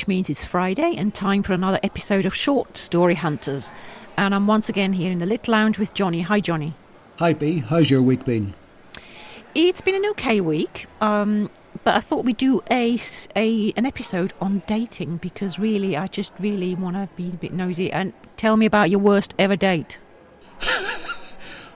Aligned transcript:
which 0.00 0.08
means 0.08 0.30
it's 0.30 0.44
Friday 0.44 0.94
and 0.96 1.12
time 1.12 1.42
for 1.42 1.52
another 1.52 1.78
episode 1.82 2.24
of 2.24 2.34
Short 2.34 2.78
Story 2.78 3.16
Hunters. 3.16 3.70
And 4.16 4.34
I'm 4.34 4.46
once 4.46 4.70
again 4.70 4.94
here 4.94 5.12
in 5.12 5.18
the 5.18 5.26
Lit 5.26 5.46
Lounge 5.46 5.78
with 5.78 5.92
Johnny. 5.92 6.22
Hi, 6.22 6.40
Johnny. 6.40 6.72
Hi, 7.18 7.34
B. 7.34 7.58
How's 7.58 7.90
your 7.90 8.00
week 8.00 8.24
been? 8.24 8.54
It's 9.54 9.82
been 9.82 9.94
an 9.94 10.06
okay 10.12 10.40
week, 10.40 10.86
um, 11.02 11.50
but 11.84 11.96
I 11.96 12.00
thought 12.00 12.24
we'd 12.24 12.38
do 12.38 12.62
a, 12.70 12.96
a 13.36 13.72
an 13.76 13.84
episode 13.84 14.32
on 14.40 14.62
dating 14.66 15.18
because 15.18 15.58
really, 15.58 15.98
I 15.98 16.06
just 16.06 16.32
really 16.40 16.74
want 16.74 16.96
to 16.96 17.10
be 17.14 17.28
a 17.28 17.32
bit 17.32 17.52
nosy 17.52 17.92
and 17.92 18.14
tell 18.38 18.56
me 18.56 18.64
about 18.64 18.88
your 18.88 19.00
worst 19.00 19.34
ever 19.38 19.54
date. 19.56 19.98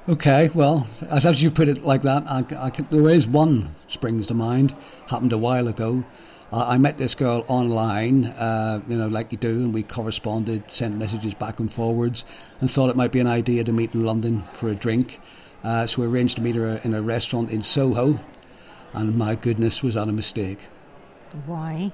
Okay, 0.06 0.50
well, 0.52 0.86
as, 1.08 1.24
as 1.24 1.42
you 1.42 1.50
put 1.50 1.66
it 1.66 1.82
like 1.82 2.02
that, 2.02 2.24
I, 2.26 2.44
I 2.58 2.68
there 2.68 3.08
is 3.08 3.26
one 3.26 3.74
springs 3.86 4.26
to 4.26 4.34
mind. 4.34 4.76
Happened 5.06 5.32
a 5.32 5.38
while 5.38 5.66
ago. 5.66 6.04
I, 6.52 6.74
I 6.74 6.78
met 6.78 6.98
this 6.98 7.14
girl 7.14 7.44
online, 7.48 8.26
uh, 8.26 8.80
you 8.88 8.96
know, 8.96 9.08
like 9.08 9.32
you 9.32 9.38
do, 9.38 9.64
and 9.64 9.74
we 9.74 9.82
corresponded, 9.82 10.70
sent 10.70 10.96
messages 10.96 11.34
back 11.34 11.60
and 11.60 11.72
forwards, 11.72 12.24
and 12.60 12.70
thought 12.70 12.90
it 12.90 12.96
might 12.96 13.12
be 13.12 13.20
an 13.20 13.26
idea 13.26 13.64
to 13.64 13.72
meet 13.72 13.94
in 13.94 14.04
London 14.04 14.44
for 14.52 14.68
a 14.68 14.74
drink. 14.74 15.20
Uh, 15.62 15.86
so 15.86 16.02
we 16.02 16.08
arranged 16.08 16.36
to 16.36 16.42
meet 16.42 16.54
her 16.54 16.80
in 16.84 16.94
a 16.94 17.02
restaurant 17.02 17.50
in 17.50 17.62
Soho, 17.62 18.20
and 18.92 19.16
my 19.16 19.34
goodness, 19.34 19.82
was 19.82 19.94
that 19.94 20.08
a 20.08 20.12
mistake. 20.12 20.58
Why? 21.46 21.92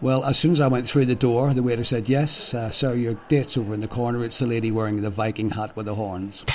Well, 0.00 0.24
as 0.24 0.38
soon 0.38 0.52
as 0.52 0.60
I 0.60 0.68
went 0.68 0.86
through 0.86 1.06
the 1.06 1.14
door, 1.14 1.54
the 1.54 1.62
waiter 1.62 1.84
said, 1.84 2.08
Yes, 2.08 2.52
uh, 2.54 2.70
sir, 2.70 2.94
your 2.94 3.14
date's 3.28 3.56
over 3.56 3.74
in 3.74 3.80
the 3.80 3.88
corner. 3.88 4.24
It's 4.24 4.38
the 4.38 4.46
lady 4.46 4.70
wearing 4.70 5.00
the 5.00 5.10
Viking 5.10 5.50
hat 5.50 5.74
with 5.76 5.86
the 5.86 5.94
horns. 5.94 6.44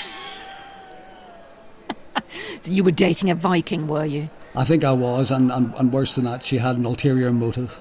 You 2.66 2.84
were 2.84 2.92
dating 2.92 3.30
a 3.30 3.36
Viking, 3.36 3.88
were 3.88 4.06
you? 4.06 4.30
I 4.56 4.64
think 4.64 4.84
I 4.84 4.92
was, 4.92 5.32
and, 5.32 5.52
and, 5.52 5.74
and 5.76 5.94
worse 5.94 6.16
than 6.16 6.26
that, 6.26 6.44
she 6.44 6.58
had 6.58 6.78
an 6.78 6.86
ulterior 6.86 7.32
motive. 7.32 7.80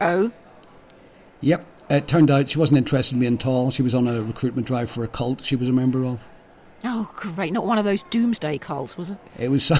Oh? 0.00 0.32
Yep, 1.40 1.66
it 1.90 2.08
turned 2.08 2.30
out 2.30 2.50
she 2.50 2.58
wasn't 2.58 2.78
interested 2.78 3.14
in 3.14 3.20
me 3.20 3.26
at 3.26 3.46
all. 3.46 3.70
She 3.70 3.82
was 3.82 3.94
on 3.94 4.08
a 4.08 4.20
recruitment 4.22 4.66
drive 4.66 4.90
for 4.90 5.04
a 5.04 5.08
cult 5.08 5.44
she 5.44 5.56
was 5.56 5.68
a 5.68 5.72
member 5.72 6.04
of. 6.04 6.28
Oh, 6.84 7.10
great. 7.16 7.52
Not 7.52 7.66
one 7.66 7.78
of 7.78 7.84
those 7.84 8.04
doomsday 8.04 8.58
cults, 8.58 8.96
was 8.96 9.10
it? 9.10 9.18
It 9.36 9.48
was, 9.48 9.70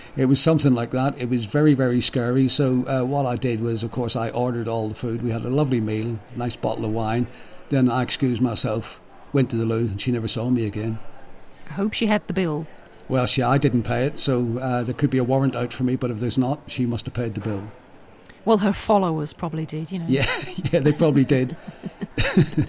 it 0.16 0.26
was 0.26 0.40
something 0.40 0.74
like 0.74 0.90
that. 0.90 1.20
It 1.20 1.28
was 1.28 1.44
very, 1.44 1.74
very 1.74 2.00
scary. 2.00 2.48
So 2.48 2.86
uh, 2.86 3.04
what 3.04 3.24
I 3.24 3.36
did 3.36 3.60
was, 3.60 3.84
of 3.84 3.92
course, 3.92 4.16
I 4.16 4.30
ordered 4.30 4.66
all 4.66 4.88
the 4.88 4.94
food. 4.94 5.22
We 5.22 5.30
had 5.30 5.44
a 5.44 5.50
lovely 5.50 5.80
meal, 5.80 6.18
nice 6.34 6.56
bottle 6.56 6.84
of 6.84 6.90
wine. 6.90 7.28
Then 7.68 7.88
I 7.88 8.02
excused 8.02 8.42
myself, 8.42 9.00
went 9.32 9.50
to 9.50 9.56
the 9.56 9.64
loo, 9.64 9.86
and 9.86 10.00
she 10.00 10.10
never 10.10 10.26
saw 10.26 10.50
me 10.50 10.66
again. 10.66 10.98
I 11.68 11.74
hope 11.74 11.92
she 11.92 12.06
had 12.06 12.26
the 12.26 12.32
bill. 12.32 12.66
Well, 13.10 13.26
she, 13.26 13.42
I 13.42 13.58
didn't 13.58 13.82
pay 13.82 14.06
it, 14.06 14.18
so 14.18 14.58
uh, 14.58 14.82
there 14.84 14.94
could 14.94 15.10
be 15.10 15.18
a 15.18 15.24
warrant 15.24 15.56
out 15.56 15.72
for 15.72 15.84
me. 15.84 15.96
But 15.96 16.10
if 16.10 16.18
there's 16.18 16.38
not, 16.38 16.60
she 16.68 16.86
must 16.86 17.04
have 17.06 17.14
paid 17.14 17.34
the 17.34 17.40
bill. 17.40 17.70
Well, 18.44 18.58
her 18.58 18.72
followers 18.72 19.32
probably 19.32 19.66
did, 19.66 19.92
you 19.92 19.98
know. 19.98 20.06
Yeah, 20.08 20.26
yeah, 20.72 20.80
they 20.80 20.92
probably 20.92 21.24
did. 21.24 21.56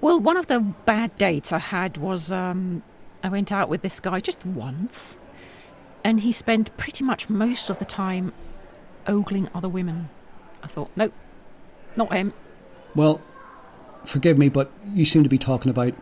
Well, 0.00 0.20
one 0.20 0.36
of 0.36 0.46
the 0.46 0.60
bad 0.60 1.16
dates 1.16 1.52
I 1.52 1.58
had 1.58 1.96
was 1.96 2.30
um, 2.30 2.82
I 3.22 3.28
went 3.28 3.50
out 3.50 3.68
with 3.68 3.82
this 3.82 3.98
guy 3.98 4.20
just 4.20 4.44
once, 4.44 5.16
and 6.04 6.20
he 6.20 6.32
spent 6.32 6.76
pretty 6.76 7.02
much 7.02 7.30
most 7.30 7.70
of 7.70 7.78
the 7.78 7.84
time 7.84 8.32
ogling 9.06 9.48
other 9.54 9.68
women. 9.68 10.10
I 10.62 10.66
thought, 10.66 10.90
nope, 10.96 11.14
not 11.96 12.12
him. 12.12 12.34
Well, 12.94 13.22
forgive 14.04 14.36
me, 14.36 14.48
but 14.48 14.70
you 14.92 15.04
seem 15.04 15.22
to 15.22 15.28
be 15.28 15.38
talking 15.38 15.70
about 15.70 15.94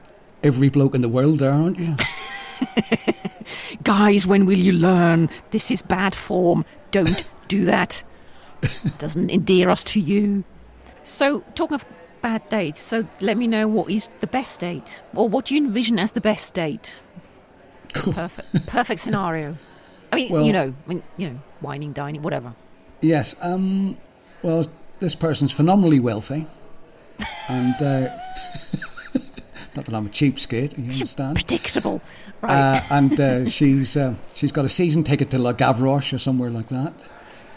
every 0.42 0.68
bloke 0.68 0.94
in 0.94 1.00
the 1.00 1.08
world 1.08 1.38
there, 1.38 1.52
aren't 1.52 1.78
you? 1.78 1.96
Guys, 3.82 4.26
when 4.26 4.46
will 4.46 4.58
you 4.58 4.72
learn? 4.72 5.28
This 5.50 5.70
is 5.70 5.82
bad 5.82 6.14
form. 6.14 6.64
Don't 6.90 7.28
do 7.48 7.64
that. 7.66 8.02
It 8.62 8.92
Doesn't 8.98 9.30
endear 9.30 9.68
us 9.70 9.84
to 9.84 10.00
you. 10.00 10.44
So, 11.02 11.40
talking 11.54 11.74
of 11.74 11.84
bad 12.22 12.48
dates, 12.48 12.80
so 12.80 13.06
let 13.20 13.36
me 13.36 13.46
know 13.46 13.68
what 13.68 13.90
is 13.90 14.08
the 14.20 14.26
best 14.26 14.60
date, 14.60 15.02
or 15.14 15.28
what 15.28 15.46
do 15.46 15.54
you 15.54 15.64
envision 15.64 15.98
as 15.98 16.12
the 16.12 16.20
best 16.22 16.54
date? 16.54 16.98
Perfect, 17.92 18.66
perfect 18.66 19.00
scenario. 19.00 19.56
I 20.12 20.16
mean, 20.16 20.32
Well- 20.32 20.46
you 20.46 20.52
know, 20.52 20.72
I 20.84 20.88
mean, 20.88 21.02
you 21.18 21.28
know, 21.30 21.38
wining, 21.60 21.92
dining, 21.92 22.22
whatever. 22.22 22.54
Yes. 23.02 23.34
Um, 23.42 23.98
well, 24.42 24.66
this 25.00 25.14
person's 25.14 25.52
phenomenally 25.52 26.00
wealthy, 26.00 26.46
and 27.48 27.74
uh, 27.82 28.08
not 29.76 29.86
that 29.86 29.94
I'm 29.94 30.06
a 30.06 30.10
cheapskate, 30.10 30.78
you 30.78 30.92
understand. 30.92 31.36
Predictable, 31.36 32.00
right? 32.40 32.50
Uh, 32.50 32.82
and 32.90 33.20
uh, 33.20 33.48
she's 33.48 33.96
uh, 33.96 34.14
she's 34.32 34.52
got 34.52 34.64
a 34.64 34.68
season 34.68 35.04
ticket 35.04 35.30
to 35.30 35.38
La 35.38 35.52
Gavroche 35.52 36.12
or 36.12 36.18
somewhere 36.18 36.50
like 36.50 36.68
that, 36.68 36.94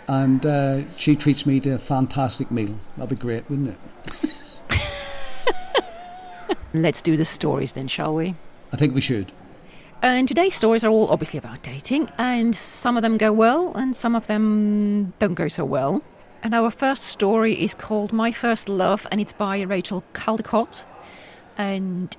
and 0.08 0.46
uh, 0.46 0.82
she 0.96 1.16
treats 1.16 1.46
me 1.46 1.60
to 1.62 1.72
a 1.72 1.78
fantastic 1.78 2.52
meal. 2.52 2.80
That'd 2.96 3.10
be 3.18 3.22
great, 3.22 3.50
wouldn't 3.50 3.78
it? 4.24 4.34
Let's 6.74 7.02
do 7.02 7.18
the 7.18 7.26
stories 7.26 7.72
then, 7.74 7.88
shall 7.88 8.14
we? 8.14 8.36
I 8.72 8.78
think 8.78 8.94
we 8.94 9.02
should. 9.02 9.32
And 10.02 10.28
today's 10.28 10.54
stories 10.54 10.84
are 10.84 10.90
all 10.90 11.10
obviously 11.10 11.40
about 11.40 11.64
dating, 11.64 12.10
and 12.18 12.56
some 12.56 12.98
of 12.98 13.04
them 13.04 13.18
go 13.18 13.34
well, 13.34 13.74
and 13.76 13.96
some 13.96 14.16
of 14.16 14.28
them 14.28 15.14
don't 15.18 15.34
go 15.34 15.48
so 15.48 15.66
well. 15.66 16.04
And 16.44 16.54
our 16.54 16.70
first 16.70 17.04
story 17.04 17.54
is 17.60 17.74
called 17.74 18.14
My 18.14 18.32
First 18.32 18.70
Love, 18.70 19.08
and 19.12 19.20
it's 19.20 19.34
by 19.34 19.62
Rachel 19.62 20.04
Caldecott. 20.14 20.84
And 21.58 22.16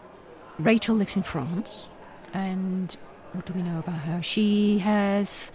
Rachel 0.59 0.97
lives 0.97 1.17
in 1.17 1.23
France. 1.23 1.87
And 2.33 2.97
what 3.33 3.47
do 3.47 3.53
we 3.53 3.63
know 3.63 3.79
about 3.79 4.01
her? 4.01 4.23
She 4.23 4.79
has 4.79 5.53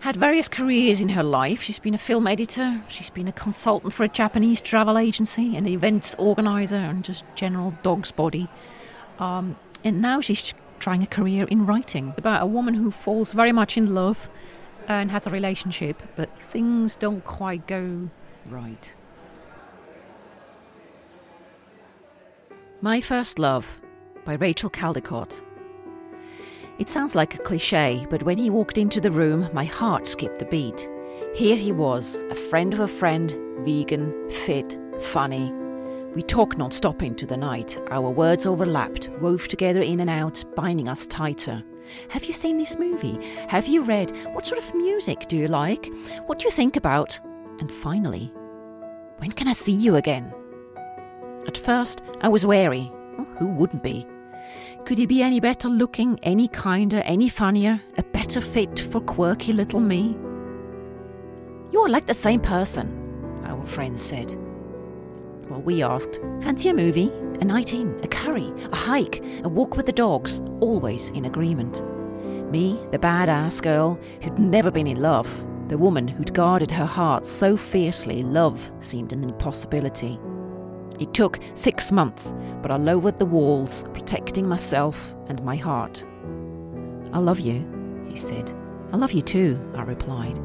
had 0.00 0.16
various 0.16 0.48
careers 0.48 1.00
in 1.00 1.10
her 1.10 1.22
life. 1.22 1.62
She's 1.62 1.78
been 1.78 1.94
a 1.94 1.98
film 1.98 2.26
editor, 2.26 2.82
she's 2.88 3.10
been 3.10 3.28
a 3.28 3.32
consultant 3.32 3.92
for 3.92 4.02
a 4.02 4.08
Japanese 4.08 4.60
travel 4.60 4.98
agency, 4.98 5.56
an 5.56 5.66
events 5.66 6.16
organizer, 6.18 6.74
and 6.76 7.04
just 7.04 7.24
general 7.36 7.74
dog's 7.82 8.10
body. 8.10 8.48
Um, 9.20 9.56
and 9.84 10.02
now 10.02 10.20
she's 10.20 10.54
trying 10.80 11.04
a 11.04 11.06
career 11.06 11.44
in 11.44 11.66
writing 11.66 12.14
about 12.16 12.42
a 12.42 12.46
woman 12.46 12.74
who 12.74 12.90
falls 12.90 13.32
very 13.32 13.52
much 13.52 13.76
in 13.76 13.94
love 13.94 14.28
and 14.88 15.12
has 15.12 15.26
a 15.26 15.30
relationship, 15.30 16.02
but 16.16 16.36
things 16.36 16.96
don't 16.96 17.24
quite 17.24 17.68
go 17.68 18.10
right. 18.50 18.92
My 22.84 23.00
First 23.00 23.38
Love 23.38 23.80
by 24.24 24.32
Rachel 24.32 24.68
Caldecott. 24.68 25.40
It 26.80 26.90
sounds 26.90 27.14
like 27.14 27.36
a 27.36 27.38
cliche, 27.38 28.04
but 28.10 28.24
when 28.24 28.38
he 28.38 28.50
walked 28.50 28.76
into 28.76 29.00
the 29.00 29.12
room, 29.12 29.48
my 29.52 29.64
heart 29.64 30.08
skipped 30.08 30.42
a 30.42 30.46
beat. 30.46 30.90
Here 31.32 31.54
he 31.54 31.70
was, 31.70 32.24
a 32.24 32.34
friend 32.34 32.74
of 32.74 32.80
a 32.80 32.88
friend, 32.88 33.32
vegan, 33.60 34.28
fit, 34.28 34.76
funny. 34.98 35.52
We 36.16 36.24
talked 36.24 36.58
non 36.58 36.72
stop 36.72 37.04
into 37.04 37.24
the 37.24 37.36
night. 37.36 37.78
Our 37.92 38.10
words 38.10 38.46
overlapped, 38.46 39.10
wove 39.20 39.46
together 39.46 39.80
in 39.80 40.00
and 40.00 40.10
out, 40.10 40.42
binding 40.56 40.88
us 40.88 41.06
tighter. 41.06 41.62
Have 42.08 42.24
you 42.24 42.32
seen 42.32 42.58
this 42.58 42.80
movie? 42.80 43.16
Have 43.48 43.68
you 43.68 43.84
read? 43.84 44.10
What 44.34 44.44
sort 44.44 44.60
of 44.60 44.74
music 44.74 45.28
do 45.28 45.36
you 45.36 45.46
like? 45.46 45.88
What 46.26 46.40
do 46.40 46.46
you 46.46 46.50
think 46.50 46.74
about? 46.74 47.20
And 47.60 47.70
finally, 47.70 48.32
when 49.18 49.30
can 49.30 49.46
I 49.46 49.52
see 49.52 49.70
you 49.72 49.94
again? 49.94 50.34
At 51.46 51.58
first, 51.58 52.02
I 52.20 52.28
was 52.28 52.46
wary. 52.46 52.90
Oh, 53.18 53.26
who 53.38 53.48
wouldn't 53.48 53.82
be? 53.82 54.06
Could 54.84 54.98
he 54.98 55.06
be 55.06 55.22
any 55.22 55.40
better 55.40 55.68
looking, 55.68 56.18
any 56.22 56.48
kinder, 56.48 57.02
any 57.04 57.28
funnier, 57.28 57.80
a 57.96 58.02
better 58.02 58.40
fit 58.40 58.78
for 58.78 59.00
quirky 59.00 59.52
little 59.52 59.80
me? 59.80 60.16
You're 61.72 61.88
like 61.88 62.06
the 62.06 62.14
same 62.14 62.40
person, 62.40 63.42
our 63.44 63.64
friends 63.66 64.02
said. 64.02 64.34
Well, 65.48 65.62
we 65.62 65.82
asked, 65.82 66.20
fancy 66.40 66.68
a 66.68 66.74
movie, 66.74 67.10
a 67.40 67.44
night 67.44 67.74
in, 67.74 67.98
a 68.02 68.08
curry, 68.08 68.52
a 68.70 68.76
hike, 68.76 69.22
a 69.44 69.48
walk 69.48 69.76
with 69.76 69.86
the 69.86 69.92
dogs, 69.92 70.40
always 70.60 71.10
in 71.10 71.24
agreement. 71.24 71.82
Me, 72.50 72.78
the 72.90 72.98
badass 72.98 73.62
girl 73.62 73.98
who'd 74.22 74.38
never 74.38 74.70
been 74.70 74.86
in 74.86 75.00
love, 75.00 75.46
the 75.68 75.78
woman 75.78 76.06
who'd 76.06 76.34
guarded 76.34 76.70
her 76.70 76.86
heart 76.86 77.24
so 77.24 77.56
fiercely 77.56 78.22
love 78.22 78.70
seemed 78.80 79.12
an 79.12 79.24
impossibility. 79.24 80.18
It 81.02 81.12
took 81.12 81.40
six 81.54 81.90
months, 81.90 82.32
but 82.62 82.70
I 82.70 82.76
lowered 82.76 83.18
the 83.18 83.26
walls, 83.26 83.84
protecting 83.92 84.46
myself 84.46 85.16
and 85.26 85.42
my 85.42 85.56
heart. 85.56 86.04
I 87.12 87.18
love 87.18 87.40
you, 87.40 87.66
he 88.08 88.14
said. 88.14 88.52
I 88.92 88.96
love 88.96 89.10
you 89.10 89.20
too, 89.20 89.58
I 89.74 89.82
replied. 89.82 90.38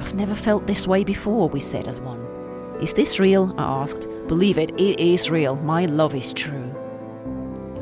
I've 0.00 0.12
never 0.12 0.34
felt 0.34 0.66
this 0.66 0.86
way 0.86 1.04
before, 1.04 1.48
we 1.48 1.58
said 1.58 1.88
as 1.88 2.00
one. 2.00 2.20
Is 2.82 2.92
this 2.92 3.18
real? 3.18 3.54
I 3.56 3.62
asked. 3.62 4.06
Believe 4.26 4.58
it, 4.58 4.78
it 4.78 5.00
is 5.00 5.30
real. 5.30 5.56
My 5.56 5.86
love 5.86 6.14
is 6.14 6.34
true. 6.34 6.70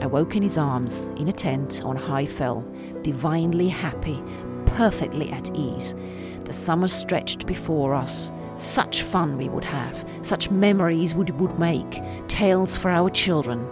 I 0.00 0.06
woke 0.06 0.36
in 0.36 0.44
his 0.44 0.58
arms, 0.58 1.10
in 1.16 1.26
a 1.26 1.32
tent 1.32 1.82
on 1.84 1.96
high 1.96 2.26
fell, 2.26 2.60
divinely 3.02 3.66
happy, 3.66 4.22
perfectly 4.64 5.32
at 5.32 5.50
ease. 5.56 5.96
The 6.44 6.52
summer 6.52 6.86
stretched 6.86 7.48
before 7.48 7.94
us. 7.94 8.30
Such 8.62 9.02
fun 9.02 9.38
we 9.38 9.48
would 9.48 9.64
have, 9.64 10.08
such 10.22 10.52
memories 10.52 11.16
we 11.16 11.24
would 11.24 11.58
make, 11.58 12.00
tales 12.28 12.76
for 12.76 12.92
our 12.92 13.10
children. 13.10 13.68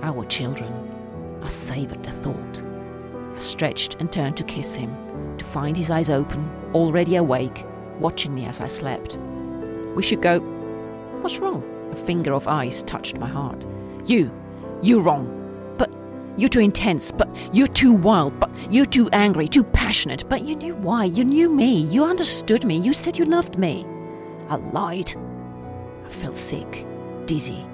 Our 0.00 0.24
children. 0.24 0.72
I 1.42 1.48
savoured 1.48 2.02
the 2.02 2.12
thought. 2.12 2.62
I 3.36 3.38
stretched 3.38 3.96
and 4.00 4.10
turned 4.10 4.38
to 4.38 4.44
kiss 4.44 4.74
him, 4.74 4.96
to 5.36 5.44
find 5.44 5.76
his 5.76 5.90
eyes 5.90 6.08
open, 6.08 6.50
already 6.72 7.16
awake, 7.16 7.66
watching 7.98 8.34
me 8.34 8.46
as 8.46 8.62
I 8.62 8.68
slept. 8.68 9.18
We 9.94 10.02
should 10.02 10.22
go, 10.22 10.40
What's 11.20 11.38
wrong? 11.38 11.62
A 11.92 11.96
finger 11.96 12.32
of 12.32 12.48
ice 12.48 12.82
touched 12.82 13.18
my 13.18 13.28
heart. 13.28 13.66
You, 14.06 14.32
you 14.82 15.02
wrong. 15.02 15.74
But 15.76 15.94
you're 16.38 16.48
too 16.48 16.60
intense, 16.60 17.12
but 17.12 17.28
you're 17.52 17.66
too 17.66 17.92
wild, 17.92 18.40
but 18.40 18.50
you're 18.72 18.86
too 18.86 19.10
angry, 19.10 19.46
too 19.46 19.62
passionate. 19.62 20.26
But 20.30 20.40
you 20.40 20.56
knew 20.56 20.74
why. 20.76 21.04
You 21.04 21.22
knew 21.22 21.50
me. 21.50 21.82
You 21.82 22.04
understood 22.04 22.64
me. 22.64 22.78
You 22.78 22.94
said 22.94 23.18
you 23.18 23.26
loved 23.26 23.58
me. 23.58 23.84
I 24.52 24.56
lied. 24.56 25.14
I 26.04 26.08
felt 26.10 26.36
sick, 26.36 26.86
dizzy. 27.24 27.64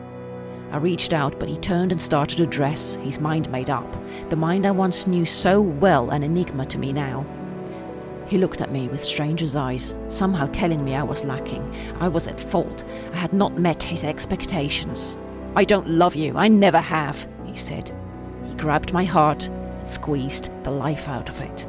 I 0.70 0.76
reached 0.76 1.12
out, 1.12 1.40
but 1.40 1.48
he 1.48 1.56
turned 1.56 1.90
and 1.90 2.00
started 2.00 2.36
to 2.36 2.46
dress, 2.46 2.94
his 3.02 3.18
mind 3.18 3.50
made 3.50 3.68
up. 3.68 3.96
The 4.30 4.36
mind 4.36 4.64
I 4.64 4.70
once 4.70 5.08
knew 5.08 5.26
so 5.26 5.60
well, 5.60 6.10
an 6.10 6.22
enigma 6.22 6.66
to 6.66 6.78
me 6.78 6.92
now. 6.92 7.26
He 8.28 8.38
looked 8.38 8.60
at 8.60 8.70
me 8.70 8.86
with 8.86 9.02
stranger's 9.02 9.56
eyes, 9.56 9.96
somehow 10.06 10.46
telling 10.52 10.84
me 10.84 10.94
I 10.94 11.02
was 11.02 11.24
lacking. 11.24 11.68
I 11.98 12.06
was 12.06 12.28
at 12.28 12.38
fault. 12.38 12.84
I 13.12 13.16
had 13.16 13.32
not 13.32 13.58
met 13.58 13.82
his 13.82 14.04
expectations. 14.04 15.18
I 15.56 15.64
don't 15.64 15.90
love 15.90 16.14
you. 16.14 16.36
I 16.36 16.46
never 16.46 16.78
have, 16.78 17.28
he 17.44 17.56
said. 17.56 17.90
He 18.44 18.54
grabbed 18.54 18.92
my 18.92 19.02
heart 19.02 19.48
and 19.48 19.88
squeezed 19.88 20.52
the 20.62 20.70
life 20.70 21.08
out 21.08 21.28
of 21.28 21.40
it. 21.40 21.66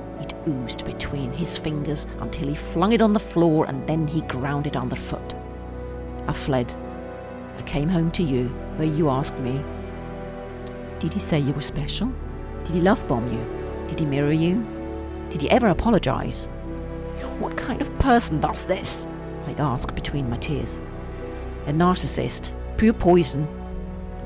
Oozed 0.47 0.85
between 0.85 1.31
his 1.31 1.57
fingers 1.57 2.07
until 2.19 2.47
he 2.47 2.55
flung 2.55 2.93
it 2.93 3.01
on 3.01 3.13
the 3.13 3.19
floor 3.19 3.65
and 3.65 3.85
then 3.87 4.07
he 4.07 4.21
ground 4.21 4.67
it 4.67 4.75
underfoot. 4.75 5.35
I 6.27 6.33
fled. 6.33 6.73
I 7.57 7.61
came 7.63 7.89
home 7.89 8.11
to 8.11 8.23
you, 8.23 8.47
where 8.77 8.87
you 8.87 9.09
asked 9.09 9.39
me, 9.39 9.61
Did 10.99 11.13
he 11.13 11.19
say 11.19 11.39
you 11.39 11.53
were 11.53 11.61
special? 11.61 12.11
Did 12.63 12.75
he 12.75 12.81
love 12.81 13.05
bomb 13.07 13.31
you? 13.31 13.45
Did 13.87 13.99
he 13.99 14.05
mirror 14.05 14.31
you? 14.31 14.65
Did 15.29 15.41
he 15.41 15.49
ever 15.49 15.67
apologize? 15.67 16.45
What 17.39 17.57
kind 17.57 17.81
of 17.81 17.99
person 17.99 18.39
does 18.39 18.65
this? 18.65 19.07
I 19.47 19.53
asked 19.53 19.95
between 19.95 20.29
my 20.29 20.37
tears. 20.37 20.79
A 21.67 21.71
narcissist, 21.71 22.51
pure 22.77 22.93
poison. 22.93 23.45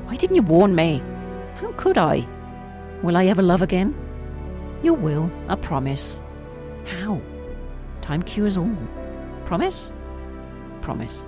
Why 0.04 0.16
didn't 0.16 0.36
you 0.36 0.42
warn 0.42 0.74
me? 0.74 1.02
How 1.60 1.72
could 1.72 1.98
I? 1.98 2.26
Will 3.02 3.16
I 3.16 3.26
ever 3.26 3.42
love 3.42 3.62
again? 3.62 3.94
You 4.84 4.92
will, 4.92 5.32
I 5.48 5.54
promise. 5.54 6.22
How? 6.84 7.18
Time 8.02 8.22
cures 8.22 8.58
all. 8.58 8.76
Promise? 9.46 9.90
Promise. 10.82 11.24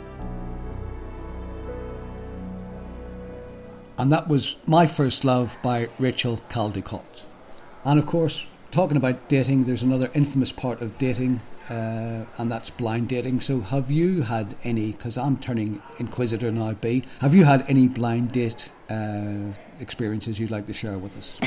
And 3.97 4.13
that 4.13 4.29
was 4.29 4.57
My 4.67 4.87
First 4.87 5.25
Love 5.25 5.57
by 5.63 5.89
Rachel 5.99 6.39
Caldecott. 6.51 7.25
And 7.83 7.99
of 7.99 8.05
course, 8.05 8.47
talking 8.71 8.99
about 8.99 9.27
dating, 9.27 9.65
there's 9.65 9.83
another 9.83 10.11
infamous 10.13 10.53
part 10.53 10.83
of 10.83 10.99
dating, 10.99 11.41
uh, 11.71 12.27
and 12.37 12.53
that's 12.53 12.69
blind 12.69 13.09
dating. 13.09 13.41
So, 13.41 13.61
have 13.63 13.91
you 13.91 14.21
had 14.21 14.55
any? 14.65 14.93
Because 14.93 15.17
I'm 15.17 15.39
turning 15.39 15.81
inquisitor 15.99 16.53
now, 16.53 16.75
B. 16.75 17.05
Have 17.23 17.35
you 17.35 17.47
had 17.47 17.65
any 17.71 17.89
blind 17.89 18.33
date 18.33 18.71
uh, 18.91 19.55
experiences 19.81 20.39
you'd 20.39 20.51
like 20.51 20.67
to 20.67 20.75
share 20.75 20.99
with 20.99 21.17
us? 21.17 21.41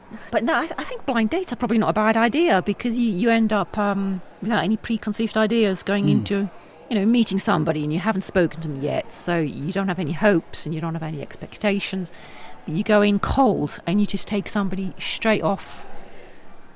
but 0.31 0.43
no, 0.43 0.55
I, 0.55 0.61
th- 0.61 0.73
I, 0.77 0.83
think 0.83 1.05
blind 1.05 1.29
dates 1.29 1.51
are 1.53 1.55
probably 1.55 1.77
not 1.77 1.89
a 1.89 1.93
bad 1.93 2.17
idea 2.17 2.61
because 2.61 2.97
you, 2.97 3.11
you 3.11 3.29
end 3.29 3.53
up 3.53 3.77
um, 3.77 4.21
without 4.41 4.63
any 4.63 4.77
preconceived 4.77 5.37
ideas 5.37 5.83
going 5.83 6.05
mm. 6.05 6.11
into 6.11 6.49
you 6.89 6.95
know, 6.95 7.05
meeting 7.05 7.39
somebody 7.39 7.83
and 7.83 7.93
you 7.93 7.99
haven't 7.99 8.23
spoken 8.23 8.59
to 8.61 8.67
them 8.67 8.81
yet, 8.81 9.13
so 9.13 9.39
you 9.39 9.71
don't 9.71 9.87
have 9.87 9.99
any 9.99 10.11
hopes 10.11 10.65
and 10.65 10.75
you 10.75 10.81
don't 10.81 10.93
have 10.93 11.03
any 11.03 11.21
expectations. 11.21 12.11
You 12.67 12.83
go 12.83 13.01
in 13.01 13.19
cold 13.19 13.79
and 13.87 13.99
you 14.01 14.05
just 14.05 14.27
take 14.27 14.49
somebody 14.49 14.93
straight 14.99 15.41
off 15.41 15.85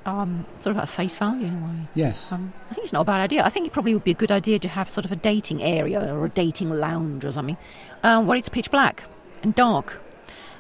um, 0.06 0.46
sort 0.60 0.76
of 0.76 0.82
at 0.82 0.88
face 0.88 1.18
value 1.18 1.48
in 1.48 1.62
a 1.62 1.66
way. 1.66 1.88
Yes. 1.96 2.32
Um, 2.32 2.54
I 2.70 2.74
think 2.74 2.86
it's 2.86 2.94
not 2.94 3.02
a 3.02 3.06
bad 3.06 3.22
idea. 3.22 3.44
I 3.44 3.50
think 3.50 3.68
it 3.68 3.74
probably 3.74 3.94
would 3.94 4.04
be 4.04 4.12
a 4.12 4.16
good 4.16 4.32
idea 4.32 4.60
to 4.60 4.68
have 4.68 4.90
sort 4.90 5.04
of 5.04 5.12
a 5.12 5.16
dating 5.16 5.62
area 5.62 6.00
or 6.14 6.26
a 6.26 6.30
dating 6.30 6.70
lounge 6.70 7.26
or 7.26 7.32
something 7.32 7.58
um, 8.04 8.28
where 8.28 8.38
it's 8.38 8.50
pitch 8.50 8.72
black 8.72 9.04
and 9.44 9.54
dark. 9.54 10.02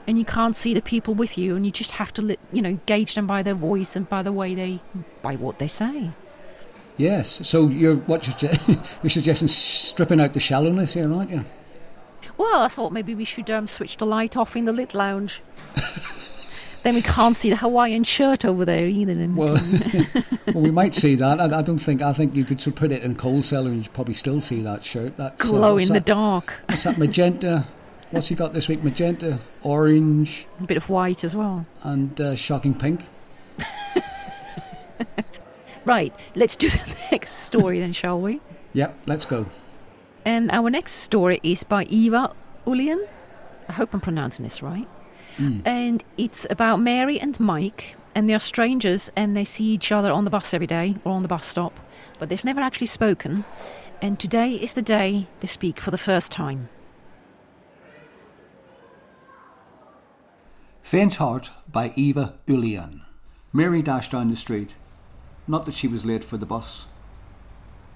And 0.07 0.19
you 0.19 0.25
can't 0.25 0.55
see 0.55 0.73
the 0.73 0.81
people 0.81 1.15
with 1.15 1.37
you, 1.37 1.55
and 1.55 1.65
you 1.65 1.71
just 1.71 1.93
have 1.93 2.13
to, 2.13 2.37
you 2.51 2.61
know, 2.61 2.77
gauge 2.85 3.15
them 3.15 3.25
by 3.25 3.41
their 3.41 3.55
voice 3.55 3.95
and 3.95 4.07
by 4.07 4.21
the 4.21 4.31
way 4.31 4.53
they, 4.53 4.79
by 5.21 5.35
what 5.35 5.57
they 5.57 5.67
say. 5.67 6.11
Yes. 6.97 7.47
So 7.47 7.67
you're 7.67 7.95
what 7.95 8.41
you're, 8.41 8.51
you're 9.03 9.09
suggesting 9.09 9.47
stripping 9.47 10.21
out 10.21 10.33
the 10.33 10.39
shallowness 10.39 10.93
here, 10.93 11.11
aren't 11.11 11.31
you? 11.31 11.45
Well, 12.37 12.61
I 12.61 12.67
thought 12.67 12.91
maybe 12.91 13.15
we 13.15 13.25
should 13.25 13.49
um, 13.49 13.67
switch 13.67 13.97
the 13.97 14.05
light 14.05 14.35
off 14.35 14.55
in 14.55 14.65
the 14.65 14.73
lit 14.73 14.93
lounge. 14.93 15.41
then 16.83 16.95
we 16.95 17.01
can't 17.01 17.35
see 17.35 17.49
the 17.49 17.55
Hawaiian 17.55 18.03
shirt 18.03 18.43
over 18.43 18.65
there 18.65 18.85
either. 18.85 19.15
Well, 19.29 19.57
well, 20.47 20.63
we 20.63 20.71
might 20.71 20.95
see 20.95 21.15
that. 21.15 21.39
I, 21.39 21.59
I, 21.59 21.61
don't 21.61 21.79
think. 21.79 22.01
I 22.01 22.11
think 22.11 22.35
you 22.35 22.43
could 22.43 22.61
sort 22.61 22.75
of 22.75 22.79
put 22.79 22.91
it 22.91 23.03
in 23.03 23.15
coal 23.15 23.41
cellar 23.41 23.69
and 23.69 23.77
you'd 23.77 23.93
probably 23.93 24.13
still 24.13 24.41
see 24.41 24.61
that 24.61 24.83
shirt. 24.83 25.15
That 25.15 25.33
uh, 25.33 25.35
glow 25.37 25.75
uh, 25.75 25.77
in 25.77 25.87
that? 25.89 25.93
the 25.93 25.99
dark. 26.01 26.61
What's 26.67 26.83
that 26.83 26.97
magenta? 26.97 27.65
What's 28.11 28.27
he 28.27 28.35
got 28.35 28.53
this 28.53 28.67
week? 28.67 28.83
Magenta, 28.83 29.39
orange, 29.63 30.47
a 30.59 30.63
bit 30.63 30.77
of 30.77 30.89
white 30.89 31.23
as 31.23 31.35
well, 31.35 31.65
and 31.83 32.19
uh, 32.21 32.35
shocking 32.35 32.73
pink. 32.73 33.01
right, 35.85 36.13
let's 36.35 36.55
do 36.55 36.69
the 36.69 36.97
next 37.11 37.31
story 37.31 37.79
then, 37.79 37.93
shall 37.93 38.19
we? 38.19 38.41
Yep, 38.73 38.99
let's 39.07 39.25
go. 39.25 39.47
And 40.23 40.51
our 40.51 40.69
next 40.69 40.93
story 40.93 41.39
is 41.43 41.63
by 41.63 41.83
Eva 41.85 42.33
Ulian. 42.65 43.07
I 43.67 43.73
hope 43.73 43.93
I'm 43.93 44.01
pronouncing 44.01 44.43
this 44.43 44.61
right. 44.61 44.87
Mm. 45.37 45.65
And 45.65 46.03
it's 46.17 46.47
about 46.49 46.77
Mary 46.77 47.19
and 47.19 47.39
Mike, 47.39 47.95
and 48.13 48.29
they're 48.29 48.39
strangers 48.39 49.11
and 49.15 49.35
they 49.35 49.43
see 49.43 49.65
each 49.65 49.91
other 49.91 50.11
on 50.11 50.23
the 50.23 50.29
bus 50.29 50.53
every 50.53 50.67
day 50.67 50.95
or 51.03 51.11
on 51.11 51.21
the 51.21 51.27
bus 51.27 51.45
stop, 51.45 51.79
but 52.17 52.29
they've 52.29 52.45
never 52.45 52.61
actually 52.61 52.87
spoken. 52.87 53.43
And 54.01 54.19
today 54.19 54.53
is 54.53 54.73
the 54.73 54.81
day 54.81 55.27
they 55.41 55.47
speak 55.47 55.79
for 55.79 55.91
the 55.91 55.97
first 55.97 56.31
time. 56.31 56.69
Faint 60.85 61.15
Heart 61.15 61.49
by 61.67 61.93
Eva 61.95 62.35
Ulian. 62.45 63.01
Mary 63.51 63.81
dashed 63.81 64.11
down 64.11 64.29
the 64.29 64.35
street. 64.35 64.75
Not 65.47 65.65
that 65.65 65.73
she 65.73 65.87
was 65.87 66.05
late 66.05 66.23
for 66.23 66.37
the 66.37 66.45
bus, 66.45 66.85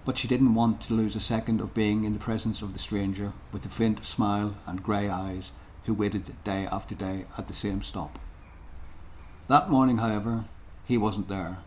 but 0.05 0.17
she 0.17 0.27
didn't 0.27 0.55
want 0.55 0.81
to 0.81 0.95
lose 0.95 1.15
a 1.15 1.19
second 1.19 1.61
of 1.61 1.75
being 1.75 2.03
in 2.03 2.13
the 2.13 2.19
presence 2.19 2.63
of 2.63 2.73
the 2.73 2.79
stranger 2.79 3.33
with 3.51 3.61
the 3.61 3.69
faint 3.69 4.03
smile 4.03 4.55
and 4.65 4.81
grey 4.81 5.07
eyes 5.07 5.51
who 5.83 5.93
waited 5.93 6.43
day 6.43 6.65
after 6.71 6.95
day 6.95 7.25
at 7.37 7.47
the 7.47 7.53
same 7.53 7.83
stop. 7.83 8.17
That 9.49 9.69
morning, 9.69 9.97
however, 9.97 10.45
he 10.83 10.97
wasn't 10.97 11.27
there. 11.27 11.59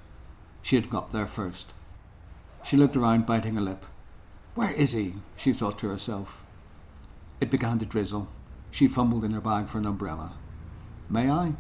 She 0.61 0.75
had 0.75 0.91
got 0.91 1.13
there 1.13 1.27
first. 1.27 1.73
She 2.65 2.77
looked 2.77 2.97
around, 2.97 3.27
biting 3.27 3.55
her 3.55 3.61
lip. 3.61 3.87
Where 4.57 4.73
is 4.73 4.91
he? 4.91 5.15
she 5.37 5.53
thought 5.53 5.79
to 5.79 5.89
herself. 5.89 6.45
It 7.41 7.49
began 7.49 7.79
to 7.79 7.87
drizzle. 7.87 8.27
She 8.73 8.89
fumbled 8.89 9.23
in 9.23 9.31
her 9.31 9.41
bag 9.41 9.69
for 9.69 9.79
an 9.79 9.87
umbrella. 9.87 10.33
May 11.13 11.31
I? 11.31 11.53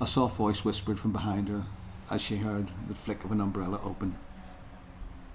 A 0.00 0.06
soft 0.06 0.38
voice 0.38 0.64
whispered 0.64 0.98
from 0.98 1.12
behind 1.12 1.48
her 1.50 1.66
as 2.10 2.22
she 2.22 2.38
heard 2.38 2.68
the 2.88 2.94
flick 2.94 3.22
of 3.24 3.30
an 3.30 3.38
umbrella 3.38 3.78
open. 3.84 4.16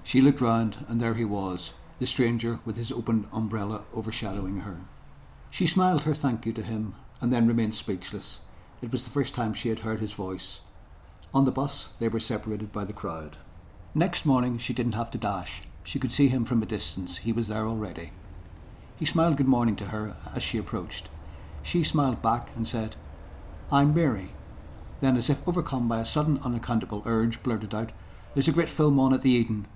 She 0.04 0.20
looked 0.20 0.42
round, 0.42 0.84
and 0.88 1.00
there 1.00 1.14
he 1.14 1.26
was, 1.26 1.74
the 2.00 2.08
stranger 2.08 2.60
with 2.66 2.76
his 2.76 2.92
open 2.92 3.28
umbrella 3.32 3.84
overshadowing 3.94 4.62
her. 4.62 4.80
She 5.52 5.68
smiled 5.68 6.02
her 6.02 6.16
thank 6.16 6.48
you 6.48 6.54
to 6.54 6.64
him 6.64 6.96
and 7.22 7.32
then 7.32 7.48
remained 7.48 7.76
speechless. 7.76 8.40
It 8.82 8.92
was 8.92 9.04
the 9.04 9.12
first 9.12 9.36
time 9.36 9.54
she 9.54 9.70
had 9.70 9.82
heard 9.82 10.00
his 10.00 10.14
voice. 10.14 10.62
On 11.32 11.46
the 11.46 11.52
bus, 11.52 11.90
they 12.00 12.08
were 12.08 12.20
separated 12.20 12.72
by 12.72 12.84
the 12.84 12.94
crowd. 12.94 13.38
Next 13.94 14.26
morning, 14.26 14.58
she 14.58 14.74
didn't 14.74 14.96
have 14.96 15.12
to 15.12 15.20
dash. 15.20 15.62
She 15.84 16.00
could 16.00 16.12
see 16.12 16.30
him 16.30 16.46
from 16.46 16.64
a 16.64 16.66
distance. 16.66 17.18
He 17.18 17.32
was 17.32 17.50
there 17.50 17.68
already. 17.68 18.12
He 18.98 19.06
smiled 19.06 19.38
good 19.38 19.48
morning 19.48 19.76
to 19.76 19.86
her 19.86 20.18
as 20.34 20.42
she 20.42 20.58
approached. 20.58 21.10
She 21.62 21.84
smiled 21.84 22.24
back 22.24 22.50
and 22.56 22.68
said, 22.68 22.96
I'm 23.72 23.96
Mary. 23.96 24.30
Then, 25.02 25.18
as 25.18 25.30
if 25.30 25.48
overcome 25.48 25.88
by 25.88 26.00
a 26.00 26.06
sudden 26.06 26.40
unaccountable 26.44 27.02
urge, 27.06 27.42
blurted 27.42 27.74
out, 27.74 27.92
There's 28.34 28.48
a 28.48 28.52
great 28.52 28.70
film 28.70 29.00
on 29.00 29.14
at 29.14 29.24
the 29.24 29.32
Eden. 29.32 29.68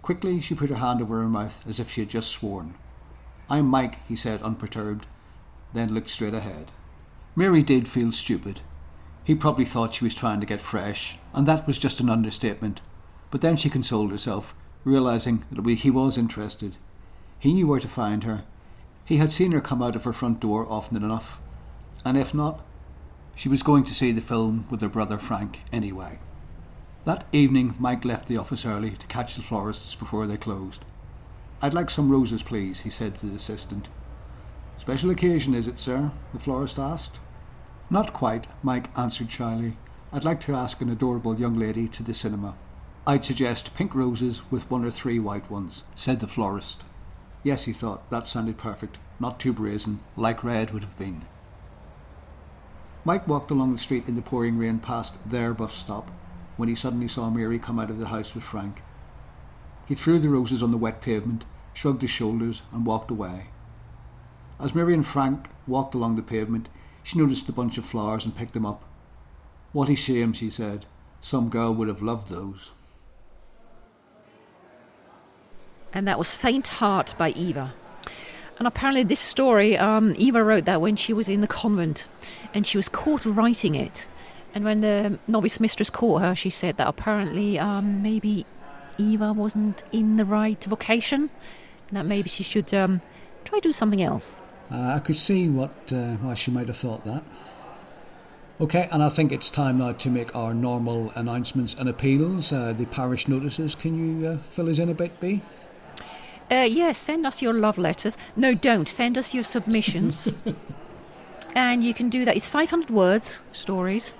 Quickly, 0.00 0.40
she 0.40 0.54
put 0.54 0.70
her 0.70 0.76
hand 0.76 1.02
over 1.02 1.18
her 1.18 1.28
mouth 1.28 1.66
as 1.66 1.80
if 1.80 1.90
she 1.90 2.02
had 2.02 2.10
just 2.10 2.30
sworn. 2.30 2.74
I'm 3.48 3.66
Mike, 3.66 3.98
he 4.06 4.14
said, 4.14 4.42
unperturbed, 4.42 5.06
then 5.74 5.92
looked 5.92 6.08
straight 6.08 6.34
ahead. 6.34 6.70
Mary 7.34 7.62
did 7.62 7.88
feel 7.88 8.12
stupid. 8.12 8.60
He 9.24 9.34
probably 9.34 9.64
thought 9.64 9.94
she 9.94 10.04
was 10.04 10.14
trying 10.14 10.40
to 10.40 10.46
get 10.46 10.60
fresh, 10.60 11.18
and 11.34 11.46
that 11.46 11.66
was 11.66 11.78
just 11.78 12.00
an 12.00 12.08
understatement. 12.08 12.80
But 13.30 13.40
then 13.40 13.56
she 13.56 13.68
consoled 13.68 14.12
herself, 14.12 14.54
realizing 14.84 15.44
that 15.50 15.68
he 15.68 15.90
was 15.90 16.16
interested. 16.16 16.76
He 17.38 17.52
knew 17.52 17.66
where 17.66 17.80
to 17.80 17.88
find 17.88 18.24
her. 18.24 18.44
He 19.04 19.16
had 19.16 19.32
seen 19.32 19.50
her 19.52 19.60
come 19.60 19.82
out 19.82 19.96
of 19.96 20.04
her 20.04 20.12
front 20.12 20.38
door 20.38 20.66
often 20.70 20.96
enough, 20.96 21.40
and 22.04 22.16
if 22.16 22.32
not, 22.32 22.64
she 23.34 23.48
was 23.48 23.62
going 23.62 23.84
to 23.84 23.94
see 23.94 24.12
the 24.12 24.20
film 24.20 24.66
with 24.70 24.80
her 24.80 24.88
brother 24.88 25.18
Frank 25.18 25.60
anyway. 25.72 26.18
That 27.04 27.24
evening, 27.32 27.74
Mike 27.78 28.04
left 28.04 28.28
the 28.28 28.36
office 28.36 28.66
early 28.66 28.90
to 28.90 29.06
catch 29.06 29.34
the 29.34 29.42
florists 29.42 29.94
before 29.94 30.26
they 30.26 30.36
closed. 30.36 30.84
I'd 31.62 31.74
like 31.74 31.90
some 31.90 32.10
roses, 32.10 32.42
please, 32.42 32.80
he 32.80 32.90
said 32.90 33.16
to 33.16 33.26
the 33.26 33.36
assistant. 33.36 33.88
Special 34.76 35.10
occasion, 35.10 35.54
is 35.54 35.68
it, 35.68 35.78
sir? 35.78 36.10
the 36.32 36.38
florist 36.38 36.78
asked. 36.78 37.18
Not 37.88 38.12
quite, 38.12 38.46
Mike 38.62 38.88
answered 38.96 39.30
shyly. 39.30 39.76
I'd 40.12 40.24
like 40.24 40.40
to 40.42 40.54
ask 40.54 40.80
an 40.80 40.90
adorable 40.90 41.38
young 41.38 41.54
lady 41.54 41.88
to 41.88 42.02
the 42.02 42.14
cinema. 42.14 42.54
I'd 43.06 43.24
suggest 43.24 43.74
pink 43.74 43.94
roses 43.94 44.42
with 44.50 44.70
one 44.70 44.84
or 44.84 44.90
three 44.90 45.18
white 45.18 45.50
ones, 45.50 45.84
said 45.94 46.20
the 46.20 46.26
florist. 46.26 46.82
Yes, 47.42 47.64
he 47.64 47.72
thought, 47.72 48.08
that 48.10 48.26
sounded 48.26 48.58
perfect. 48.58 48.98
Not 49.18 49.40
too 49.40 49.52
brazen, 49.52 50.00
like 50.16 50.44
Red 50.44 50.70
would 50.70 50.82
have 50.82 50.98
been. 50.98 51.22
Mike 53.04 53.26
walked 53.26 53.50
along 53.50 53.72
the 53.72 53.78
street 53.78 54.08
in 54.08 54.16
the 54.16 54.22
pouring 54.22 54.58
rain 54.58 54.78
past 54.78 55.14
their 55.28 55.54
bus 55.54 55.72
stop 55.72 56.10
when 56.56 56.68
he 56.68 56.74
suddenly 56.74 57.08
saw 57.08 57.30
Mary 57.30 57.58
come 57.58 57.78
out 57.78 57.90
of 57.90 57.98
the 57.98 58.08
house 58.08 58.34
with 58.34 58.44
Frank. 58.44 58.82
He 59.86 59.94
threw 59.94 60.18
the 60.18 60.28
roses 60.28 60.62
on 60.62 60.70
the 60.70 60.76
wet 60.76 61.00
pavement, 61.00 61.46
shrugged 61.72 62.02
his 62.02 62.10
shoulders, 62.10 62.62
and 62.72 62.84
walked 62.84 63.10
away. 63.10 63.46
As 64.60 64.74
Mary 64.74 64.92
and 64.92 65.06
Frank 65.06 65.48
walked 65.66 65.94
along 65.94 66.16
the 66.16 66.22
pavement, 66.22 66.68
she 67.02 67.18
noticed 67.18 67.48
a 67.48 67.52
bunch 67.52 67.78
of 67.78 67.86
flowers 67.86 68.26
and 68.26 68.36
picked 68.36 68.52
them 68.52 68.66
up. 68.66 68.84
What 69.72 69.88
a 69.88 69.96
shame, 69.96 70.34
she 70.34 70.50
said. 70.50 70.84
Some 71.20 71.48
girl 71.48 71.74
would 71.74 71.88
have 71.88 72.02
loved 72.02 72.28
those. 72.28 72.72
And 75.92 76.06
that 76.06 76.18
was 76.18 76.36
Faint 76.36 76.68
Heart 76.68 77.14
by 77.16 77.30
Eva. 77.30 77.72
And 78.60 78.66
apparently, 78.66 79.02
this 79.02 79.20
story, 79.20 79.78
um, 79.78 80.14
Eva 80.18 80.44
wrote 80.44 80.66
that 80.66 80.82
when 80.82 80.94
she 80.94 81.14
was 81.14 81.30
in 81.30 81.40
the 81.40 81.46
convent 81.46 82.06
and 82.52 82.66
she 82.66 82.76
was 82.76 82.90
caught 82.90 83.24
writing 83.24 83.74
it. 83.74 84.06
And 84.54 84.64
when 84.64 84.82
the 84.82 85.18
novice 85.26 85.58
mistress 85.58 85.88
caught 85.88 86.20
her, 86.20 86.36
she 86.36 86.50
said 86.50 86.76
that 86.76 86.86
apparently 86.86 87.58
um, 87.58 88.02
maybe 88.02 88.44
Eva 88.98 89.32
wasn't 89.32 89.82
in 89.92 90.16
the 90.16 90.26
right 90.26 90.62
vocation, 90.62 91.30
and 91.88 91.96
that 91.96 92.04
maybe 92.04 92.28
she 92.28 92.42
should 92.42 92.74
um, 92.74 93.00
try 93.46 93.60
do 93.60 93.72
something 93.72 94.02
else. 94.02 94.38
Uh, 94.70 94.92
I 94.96 94.98
could 94.98 95.16
see 95.16 95.48
what 95.48 95.90
uh, 95.90 96.16
why 96.16 96.34
she 96.34 96.50
might 96.50 96.66
have 96.66 96.76
thought 96.76 97.02
that. 97.04 97.24
Okay, 98.60 98.90
and 98.92 99.02
I 99.02 99.08
think 99.08 99.32
it's 99.32 99.48
time 99.48 99.78
now 99.78 99.92
to 99.92 100.10
make 100.10 100.36
our 100.36 100.52
normal 100.52 101.12
announcements 101.14 101.72
and 101.72 101.88
appeals. 101.88 102.52
Uh, 102.52 102.74
the 102.74 102.84
parish 102.84 103.26
notices. 103.26 103.74
Can 103.74 103.96
you 103.96 104.28
uh, 104.28 104.36
fill 104.38 104.68
us 104.68 104.78
in 104.78 104.90
a 104.90 104.94
bit, 104.94 105.18
B? 105.18 105.40
Uh, 106.50 106.66
yes, 106.68 106.98
send 106.98 107.26
us 107.26 107.40
your 107.40 107.52
love 107.52 107.78
letters. 107.78 108.18
No, 108.34 108.54
don't. 108.54 108.88
Send 108.88 109.16
us 109.16 109.32
your 109.32 109.44
submissions. 109.44 110.32
and 111.54 111.84
you 111.84 111.94
can 111.94 112.08
do 112.08 112.24
that. 112.24 112.36
It's 112.36 112.48
500 112.48 112.90
words, 112.90 113.40
stories. 113.52 114.14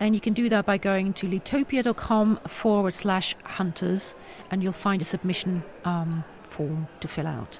And 0.00 0.14
you 0.14 0.20
can 0.20 0.32
do 0.32 0.48
that 0.48 0.64
by 0.64 0.78
going 0.78 1.12
to 1.14 1.26
litopia.com 1.26 2.40
forward 2.46 2.92
slash 2.92 3.34
hunters, 3.44 4.14
and 4.50 4.62
you'll 4.62 4.72
find 4.72 5.02
a 5.02 5.04
submission 5.04 5.64
um, 5.84 6.24
form 6.44 6.86
to 7.00 7.08
fill 7.08 7.26
out. 7.26 7.58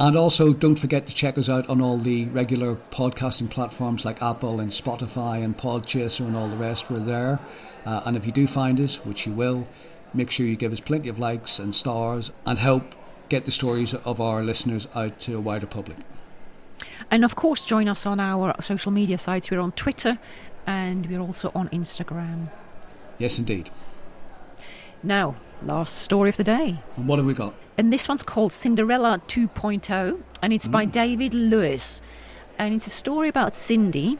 And 0.00 0.16
also, 0.16 0.52
don't 0.52 0.76
forget 0.76 1.06
to 1.06 1.14
check 1.14 1.36
us 1.38 1.48
out 1.48 1.68
on 1.68 1.80
all 1.80 1.98
the 1.98 2.26
regular 2.26 2.76
podcasting 2.90 3.50
platforms 3.50 4.04
like 4.04 4.22
Apple 4.22 4.60
and 4.60 4.70
Spotify 4.70 5.42
and 5.42 5.56
Podchaser 5.56 6.20
and 6.20 6.36
all 6.36 6.48
the 6.48 6.56
rest. 6.56 6.90
We're 6.90 7.00
there. 7.00 7.40
Uh, 7.84 8.02
and 8.06 8.16
if 8.16 8.24
you 8.24 8.32
do 8.32 8.46
find 8.46 8.80
us, 8.80 9.04
which 9.04 9.26
you 9.26 9.32
will, 9.32 9.66
make 10.14 10.30
sure 10.30 10.46
you 10.46 10.56
give 10.56 10.72
us 10.72 10.80
plenty 10.80 11.08
of 11.08 11.18
likes 11.18 11.58
and 11.58 11.74
stars 11.74 12.30
and 12.46 12.58
help 12.58 12.94
get 13.28 13.44
the 13.44 13.50
stories 13.50 13.94
of 13.94 14.20
our 14.20 14.42
listeners 14.42 14.86
out 14.94 15.20
to 15.20 15.36
a 15.36 15.40
wider 15.40 15.66
public. 15.66 15.98
And 17.10 17.24
of 17.24 17.34
course, 17.34 17.64
join 17.64 17.88
us 17.88 18.06
on 18.06 18.20
our 18.20 18.54
social 18.60 18.92
media 18.92 19.18
sites. 19.18 19.50
We're 19.50 19.60
on 19.60 19.72
Twitter 19.72 20.18
and 20.66 21.06
we're 21.06 21.20
also 21.20 21.50
on 21.54 21.68
Instagram. 21.70 22.50
Yes, 23.18 23.38
indeed. 23.38 23.70
Now, 25.02 25.36
last 25.62 25.96
story 25.96 26.30
of 26.30 26.36
the 26.36 26.44
day. 26.44 26.80
And 26.96 27.08
what 27.08 27.18
have 27.18 27.26
we 27.26 27.34
got? 27.34 27.54
And 27.76 27.92
this 27.92 28.08
one's 28.08 28.22
called 28.22 28.52
Cinderella 28.52 29.22
2.0, 29.28 30.20
and 30.42 30.52
it's 30.52 30.68
mm. 30.68 30.72
by 30.72 30.84
David 30.84 31.32
Lewis. 31.32 32.02
And 32.58 32.74
it's 32.74 32.86
a 32.86 32.90
story 32.90 33.28
about 33.28 33.54
Cindy, 33.54 34.18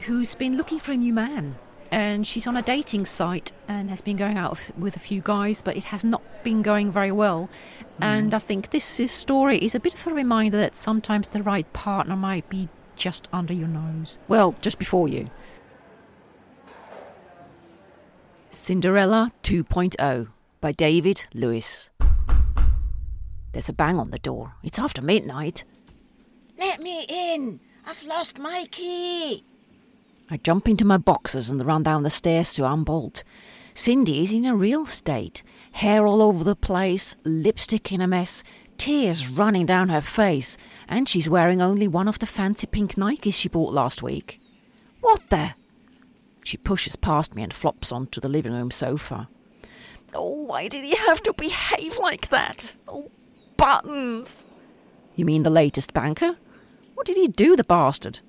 who's 0.00 0.34
been 0.34 0.56
looking 0.56 0.78
for 0.78 0.92
a 0.92 0.96
new 0.96 1.14
man. 1.14 1.56
And 1.90 2.26
she's 2.26 2.46
on 2.46 2.56
a 2.56 2.62
dating 2.62 3.04
site 3.06 3.50
and 3.66 3.90
has 3.90 4.00
been 4.00 4.16
going 4.16 4.38
out 4.38 4.70
with 4.78 4.94
a 4.94 5.00
few 5.00 5.20
guys, 5.20 5.60
but 5.60 5.76
it 5.76 5.84
has 5.84 6.04
not 6.04 6.22
been 6.44 6.62
going 6.62 6.92
very 6.92 7.10
well. 7.10 7.48
Mm. 7.98 8.04
And 8.04 8.34
I 8.34 8.38
think 8.38 8.70
this 8.70 8.84
story 8.84 9.58
is 9.58 9.74
a 9.74 9.80
bit 9.80 9.94
of 9.94 10.06
a 10.06 10.14
reminder 10.14 10.56
that 10.58 10.76
sometimes 10.76 11.28
the 11.28 11.42
right 11.42 11.70
partner 11.72 12.14
might 12.14 12.48
be 12.48 12.68
just 12.94 13.28
under 13.32 13.52
your 13.52 13.68
nose. 13.68 14.18
Well, 14.28 14.54
just 14.60 14.78
before 14.78 15.08
you. 15.08 15.30
Cinderella 18.50 19.32
2.0 19.42 20.28
by 20.60 20.72
David 20.72 21.24
Lewis. 21.34 21.90
There's 23.52 23.68
a 23.68 23.72
bang 23.72 23.98
on 23.98 24.10
the 24.10 24.18
door. 24.18 24.54
It's 24.62 24.78
after 24.78 25.02
midnight. 25.02 25.64
Let 26.58 26.80
me 26.80 27.04
in! 27.08 27.60
I've 27.86 28.04
lost 28.04 28.38
my 28.38 28.66
key! 28.70 29.44
I 30.30 30.36
jump 30.36 30.68
into 30.68 30.84
my 30.84 30.96
boxers 30.96 31.50
and 31.50 31.64
run 31.66 31.82
down 31.82 32.04
the 32.04 32.10
stairs 32.10 32.54
to 32.54 32.70
unbolt. 32.70 33.24
Cindy 33.74 34.22
is 34.22 34.32
in 34.32 34.44
a 34.44 34.54
real 34.54 34.86
state. 34.86 35.42
Hair 35.72 36.06
all 36.06 36.22
over 36.22 36.44
the 36.44 36.54
place, 36.54 37.16
lipstick 37.24 37.92
in 37.92 38.00
a 38.00 38.06
mess, 38.06 38.44
tears 38.76 39.28
running 39.28 39.66
down 39.66 39.88
her 39.88 40.00
face, 40.00 40.56
and 40.88 41.08
she's 41.08 41.28
wearing 41.28 41.60
only 41.60 41.88
one 41.88 42.06
of 42.06 42.20
the 42.20 42.26
fancy 42.26 42.66
pink 42.66 42.94
Nikes 42.94 43.34
she 43.34 43.48
bought 43.48 43.72
last 43.72 44.02
week. 44.02 44.40
What 45.00 45.28
the? 45.30 45.54
She 46.44 46.56
pushes 46.56 46.96
past 46.96 47.34
me 47.34 47.42
and 47.42 47.52
flops 47.52 47.90
onto 47.90 48.20
the 48.20 48.28
living 48.28 48.52
room 48.52 48.70
sofa. 48.70 49.28
Oh, 50.14 50.44
why 50.44 50.68
did 50.68 50.84
he 50.84 50.96
have 50.96 51.22
to 51.24 51.32
behave 51.32 51.98
like 51.98 52.28
that? 52.30 52.72
Oh, 52.88 53.10
buttons! 53.56 54.46
You 55.14 55.24
mean 55.24 55.42
the 55.42 55.50
latest 55.50 55.92
banker? 55.92 56.36
What 56.94 57.06
did 57.06 57.16
he 57.16 57.28
do, 57.28 57.56
the 57.56 57.64
bastard? 57.64 58.20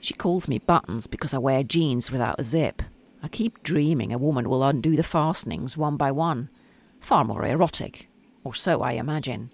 She 0.00 0.14
calls 0.14 0.48
me 0.48 0.58
Buttons 0.58 1.06
because 1.06 1.34
I 1.34 1.38
wear 1.38 1.62
jeans 1.62 2.10
without 2.10 2.38
a 2.38 2.44
zip. 2.44 2.82
I 3.22 3.28
keep 3.28 3.62
dreaming 3.62 4.12
a 4.12 4.18
woman 4.18 4.48
will 4.48 4.62
undo 4.62 4.96
the 4.96 5.02
fastenings 5.02 5.76
one 5.76 5.96
by 5.96 6.12
one. 6.12 6.50
Far 7.00 7.24
more 7.24 7.44
erotic, 7.44 8.08
or 8.44 8.54
so 8.54 8.82
I 8.82 8.92
imagine. 8.92 9.50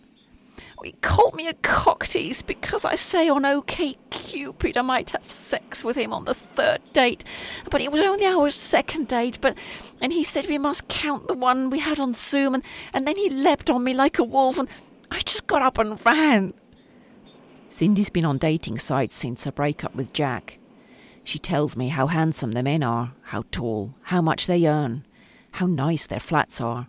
He 0.82 0.92
called 1.00 1.34
me 1.34 1.48
a 1.48 1.54
cocktease 1.54 2.46
because 2.46 2.84
I 2.84 2.94
say 2.94 3.28
on 3.28 3.44
OK 3.44 3.96
Cupid 4.10 4.76
I 4.76 4.82
might 4.82 5.10
have 5.10 5.30
sex 5.30 5.82
with 5.82 5.96
him 5.96 6.12
on 6.12 6.26
the 6.26 6.34
third 6.34 6.80
date. 6.92 7.24
But 7.70 7.80
it 7.80 7.90
was 7.90 8.00
only 8.00 8.26
our 8.26 8.50
second 8.50 9.08
date, 9.08 9.38
but 9.40 9.56
and 10.00 10.12
he 10.12 10.22
said 10.22 10.46
we 10.46 10.58
must 10.58 10.88
count 10.88 11.26
the 11.26 11.34
one 11.34 11.70
we 11.70 11.80
had 11.80 11.98
on 11.98 12.12
Zoom 12.12 12.54
and, 12.54 12.62
and 12.92 13.06
then 13.06 13.16
he 13.16 13.30
leapt 13.30 13.70
on 13.70 13.82
me 13.82 13.94
like 13.94 14.18
a 14.18 14.24
wolf 14.24 14.58
and 14.58 14.68
I 15.10 15.20
just 15.20 15.46
got 15.46 15.62
up 15.62 15.78
and 15.78 16.04
ran. 16.04 16.52
Cindy's 17.74 18.08
been 18.08 18.24
on 18.24 18.38
dating 18.38 18.78
sites 18.78 19.16
since 19.16 19.42
her 19.42 19.50
breakup 19.50 19.96
with 19.96 20.12
Jack. 20.12 20.60
She 21.24 21.40
tells 21.40 21.76
me 21.76 21.88
how 21.88 22.06
handsome 22.06 22.52
the 22.52 22.62
men 22.62 22.84
are, 22.84 23.14
how 23.22 23.42
tall, 23.50 23.96
how 24.02 24.22
much 24.22 24.46
they 24.46 24.68
earn, 24.68 25.04
how 25.50 25.66
nice 25.66 26.06
their 26.06 26.20
flats 26.20 26.60
are, 26.60 26.86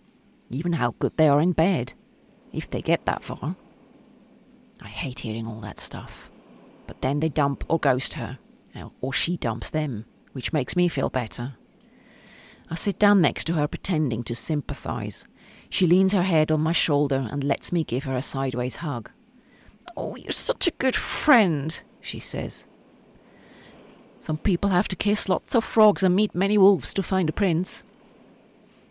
even 0.48 0.74
how 0.74 0.94
good 1.00 1.16
they 1.16 1.26
are 1.26 1.40
in 1.40 1.50
bed 1.50 1.94
if 2.52 2.70
they 2.70 2.80
get 2.80 3.04
that 3.04 3.24
far. 3.24 3.56
I 4.80 4.86
hate 4.86 5.18
hearing 5.18 5.48
all 5.48 5.60
that 5.62 5.80
stuff. 5.80 6.30
But 6.86 7.00
then 7.00 7.18
they 7.18 7.30
dump 7.30 7.64
or 7.66 7.80
ghost 7.80 8.12
her, 8.12 8.38
or 9.00 9.12
she 9.12 9.36
dumps 9.36 9.70
them, 9.70 10.04
which 10.34 10.52
makes 10.52 10.76
me 10.76 10.86
feel 10.86 11.10
better. 11.10 11.54
I 12.70 12.76
sit 12.76 13.00
down 13.00 13.20
next 13.20 13.48
to 13.48 13.54
her, 13.54 13.66
pretending 13.66 14.22
to 14.22 14.36
sympathize. 14.36 15.26
She 15.68 15.88
leans 15.88 16.12
her 16.12 16.22
head 16.22 16.52
on 16.52 16.60
my 16.60 16.70
shoulder 16.70 17.26
and 17.28 17.42
lets 17.42 17.72
me 17.72 17.82
give 17.82 18.04
her 18.04 18.14
a 18.14 18.22
sideways 18.22 18.76
hug. 18.76 19.10
Oh, 19.96 20.16
you're 20.16 20.30
such 20.30 20.66
a 20.66 20.72
good 20.72 20.96
friend, 20.96 21.78
she 22.00 22.18
says. 22.18 22.66
Some 24.18 24.38
people 24.38 24.70
have 24.70 24.88
to 24.88 24.96
kiss 24.96 25.28
lots 25.28 25.54
of 25.54 25.64
frogs 25.64 26.02
and 26.02 26.16
meet 26.16 26.34
many 26.34 26.56
wolves 26.58 26.94
to 26.94 27.02
find 27.02 27.28
a 27.28 27.32
prince. 27.32 27.84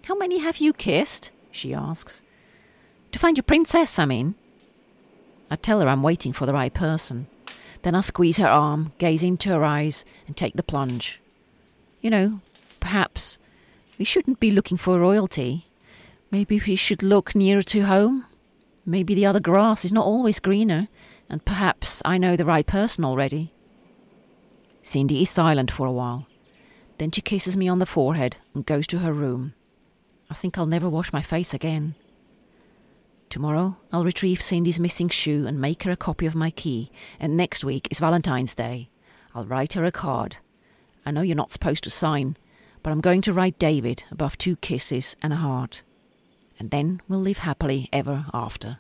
How 0.06 0.16
many 0.16 0.40
have 0.40 0.58
you 0.58 0.72
kissed? 0.72 1.32
she 1.52 1.74
asks. 1.74 2.22
To 3.12 3.20
find 3.20 3.38
your 3.38 3.44
princess, 3.44 3.98
I 3.98 4.06
mean. 4.06 4.36
I 5.50 5.56
tell 5.56 5.80
her 5.80 5.88
I'm 5.88 6.04
waiting 6.04 6.34
for 6.34 6.46
the 6.46 6.54
right 6.54 6.74
person. 6.74 7.28
Then 7.82 7.96
I 7.96 8.02
squeeze 8.02 8.38
her 8.38 8.48
arm, 8.48 8.94
gaze 8.98 9.24
into 9.24 9.50
her 9.50 9.64
eyes, 9.64 10.06
and 10.28 10.36
take 10.36 10.56
the 10.56 10.64
plunge. 10.64 11.22
You 12.02 12.10
know, 12.10 12.40
perhaps 12.80 13.38
we 13.98 14.06
shouldn't 14.06 14.40
be 14.40 14.52
looking 14.52 14.78
for 14.78 15.00
royalty. 15.00 15.68
Maybe 16.32 16.62
we 16.66 16.76
should 16.76 17.04
look 17.04 17.36
nearer 17.36 17.64
to 17.64 17.82
home. 17.82 18.26
Maybe 18.86 19.16
the 19.16 19.26
other 19.26 19.40
grass 19.40 19.84
is 19.84 19.92
not 19.92 20.06
always 20.06 20.40
greener, 20.40 20.88
and 21.30 21.44
perhaps 21.44 22.02
I 22.06 22.18
know 22.18 22.36
the 22.36 22.46
right 22.46 22.68
person 22.68 23.04
already. 23.04 23.52
Cindy 24.84 25.24
is 25.24 25.30
silent 25.30 25.72
for 25.72 25.88
a 25.88 25.92
while. 25.92 26.28
Then 27.00 27.12
she 27.12 27.22
kisses 27.22 27.58
me 27.58 27.68
on 27.68 27.80
the 27.80 27.86
forehead 27.86 28.38
and 28.54 28.66
goes 28.66 28.86
to 28.88 29.00
her 29.00 29.12
room. 29.12 29.54
I 30.30 30.36
think 30.36 30.58
I'll 30.58 30.68
never 30.68 30.88
wash 30.88 31.12
my 31.12 31.22
face 31.22 31.54
again. 31.54 31.96
Tomorrow 33.30 33.78
I'll 33.92 34.06
retrieve 34.06 34.42
Cindy's 34.42 34.80
missing 34.80 35.10
shoe 35.10 35.48
and 35.48 35.60
make 35.60 35.84
her 35.84 35.92
a 35.92 35.98
copy 35.98 36.28
of 36.28 36.36
my 36.36 36.52
key, 36.52 36.92
and 37.20 37.36
next 37.36 37.66
week 37.66 37.88
is 37.90 38.00
Valentine's 38.00 38.54
Day. 38.54 38.90
I'll 39.34 39.46
write 39.46 39.74
her 39.74 39.84
a 39.84 39.92
card. 39.92 40.38
I 41.06 41.12
know 41.12 41.22
you're 41.22 41.36
not 41.36 41.52
supposed 41.52 41.84
to 41.86 41.90
sign, 41.90 42.38
but 42.84 42.92
I'm 42.92 43.02
going 43.02 43.22
to 43.22 43.34
write 43.34 43.60
David 43.60 44.04
above 44.12 44.38
two 44.38 44.56
kisses 44.58 45.16
and 45.22 45.34
a 45.34 45.38
heart. 45.38 45.82
And 46.60 46.72
then 46.72 47.02
we'll 47.08 47.20
live 47.20 47.40
happily 47.40 47.90
ever 47.92 48.26
after. 48.34 48.80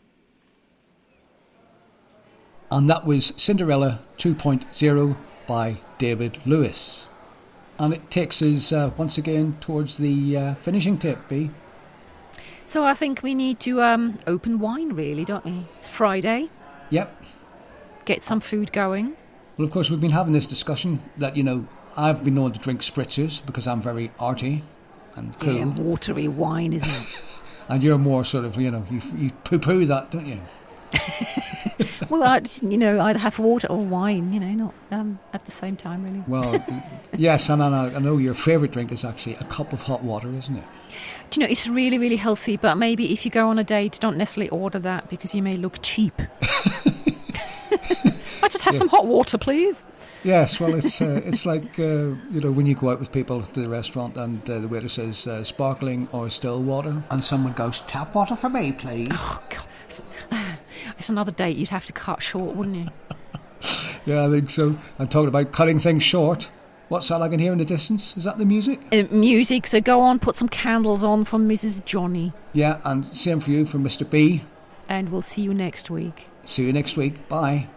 And 2.71 2.89
that 2.89 3.05
was 3.05 3.33
Cinderella 3.37 3.99
2.0 4.17 5.17
by 5.47 5.77
David 5.97 6.39
Lewis. 6.45 7.07
And 7.77 7.93
it 7.93 8.09
takes 8.09 8.41
us 8.41 8.71
uh, 8.71 8.91
once 8.97 9.17
again 9.17 9.57
towards 9.59 9.97
the 9.97 10.37
uh, 10.37 10.53
finishing 10.55 10.97
tip, 10.97 11.27
B. 11.27 11.51
So 12.63 12.83
I 12.83 12.93
think 12.93 13.21
we 13.21 13.35
need 13.35 13.59
to 13.61 13.81
um, 13.81 14.17
open 14.25 14.59
wine, 14.59 14.93
really, 14.93 15.23
don't 15.25 15.45
we? 15.45 15.65
It's 15.77 15.87
Friday. 15.87 16.49
Yep. 16.89 17.23
Get 18.05 18.23
some 18.23 18.39
food 18.39 18.71
going. 18.71 19.15
Well, 19.57 19.65
of 19.65 19.71
course, 19.71 19.89
we've 19.89 20.01
been 20.01 20.11
having 20.11 20.33
this 20.33 20.47
discussion 20.47 21.01
that, 21.17 21.37
you 21.37 21.43
know, 21.43 21.67
I've 21.95 22.23
been 22.23 22.35
known 22.35 22.51
to 22.51 22.59
drink 22.59 22.81
spritzers 22.81 23.45
because 23.45 23.67
I'm 23.67 23.81
very 23.81 24.11
arty 24.19 24.63
and 25.15 25.37
cool. 25.39 25.53
Yeah, 25.53 25.65
watery 25.65 26.27
wine, 26.27 26.73
isn't 26.73 26.89
it? 26.89 27.25
And 27.67 27.83
you're 27.83 27.97
more 27.97 28.23
sort 28.23 28.45
of, 28.45 28.59
you 28.59 28.71
know, 28.71 28.85
you, 28.89 29.01
you 29.17 29.31
poo 29.43 29.59
poo 29.59 29.85
that, 29.85 30.11
don't 30.11 30.27
you? 30.27 30.39
well, 32.09 32.23
I 32.23 32.39
just, 32.39 32.63
you 32.63 32.77
know, 32.77 32.99
either 33.01 33.19
have 33.19 33.39
water 33.39 33.67
or 33.67 33.83
wine, 33.83 34.31
you 34.31 34.39
know, 34.39 34.51
not 34.51 34.73
um, 34.91 35.19
at 35.33 35.45
the 35.45 35.51
same 35.51 35.75
time, 35.75 36.03
really. 36.03 36.23
Well, 36.27 36.63
yes, 37.17 37.49
and 37.49 37.61
I 37.63 37.87
I 37.95 37.99
know 37.99 38.17
your 38.17 38.33
favourite 38.33 38.71
drink 38.71 38.91
is 38.91 39.03
actually 39.03 39.35
a 39.35 39.43
cup 39.45 39.73
of 39.73 39.83
hot 39.83 40.03
water, 40.03 40.29
isn't 40.29 40.55
it? 40.55 40.63
Do 41.29 41.39
you 41.39 41.45
know, 41.45 41.51
it's 41.51 41.67
really, 41.67 41.97
really 41.97 42.15
healthy, 42.17 42.55
but 42.55 42.75
maybe 42.75 43.11
if 43.11 43.25
you 43.25 43.31
go 43.31 43.49
on 43.49 43.59
a 43.59 43.63
date, 43.63 43.97
don't 43.99 44.17
necessarily 44.17 44.49
order 44.49 44.79
that 44.79 45.09
because 45.09 45.33
you 45.35 45.41
may 45.41 45.57
look 45.57 45.79
cheap. 45.81 46.13
I 48.43 48.47
just 48.47 48.63
have 48.63 48.75
some 48.75 48.89
hot 48.89 49.07
water, 49.07 49.37
please. 49.37 49.85
Yes, 50.25 50.59
well, 50.59 50.73
it's 50.73 51.01
uh, 51.01 51.21
it's 51.23 51.45
like 51.45 51.77
uh, 51.79 52.15
you 52.31 52.41
know 52.41 52.51
when 52.51 52.65
you 52.65 52.73
go 52.73 52.89
out 52.89 52.99
with 52.99 53.11
people 53.11 53.41
to 53.41 53.59
the 53.61 53.69
restaurant 53.69 54.17
and 54.17 54.49
uh, 54.49 54.59
the 54.59 54.67
waiter 54.67 54.89
says 54.89 55.27
uh, 55.27 55.43
sparkling 55.43 56.09
or 56.11 56.29
still 56.31 56.61
water, 56.63 57.03
and 57.11 57.23
someone 57.23 57.53
goes 57.53 57.81
tap 57.81 58.15
water 58.15 58.35
for 58.35 58.49
me, 58.49 58.71
please. 58.71 59.09
Oh, 59.11 59.39
God. 59.49 59.65
It's, 59.85 60.01
it's 60.97 61.09
another 61.09 61.31
date 61.31 61.57
you'd 61.57 61.69
have 61.69 61.85
to 61.85 61.93
cut 61.93 62.23
short, 62.23 62.55
wouldn't 62.55 62.75
you? 62.75 62.87
Yeah, 64.05 64.27
I 64.27 64.29
think 64.29 64.51
so. 64.51 64.77
I'm 64.99 65.07
talking 65.07 65.29
about 65.29 65.51
cutting 65.51 65.79
things 65.79 66.03
short. 66.03 66.49
What's 66.89 67.07
that 67.07 67.23
I 67.23 67.27
can 67.29 67.39
hear 67.39 67.51
in 67.51 67.57
the 67.57 67.65
distance? 67.65 68.15
Is 68.15 68.25
that 68.25 68.37
the 68.37 68.45
music? 68.45 68.79
Uh, 68.91 69.05
music, 69.09 69.65
so 69.65 69.81
go 69.81 69.99
on, 70.01 70.19
put 70.19 70.35
some 70.35 70.47
candles 70.49 71.03
on 71.03 71.25
for 71.25 71.39
Mrs. 71.39 71.83
Johnny, 71.85 72.31
Yeah, 72.53 72.79
and 72.83 73.03
same 73.05 73.39
for 73.39 73.49
you 73.49 73.65
for 73.65 73.79
Mr. 73.79 74.07
B. 74.07 74.43
and 74.87 75.09
we'll 75.09 75.23
see 75.23 75.41
you 75.41 75.53
next 75.55 75.89
week. 75.89 76.27
See 76.43 76.65
you 76.67 76.73
next 76.73 76.95
week. 76.97 77.27
Bye. 77.27 77.67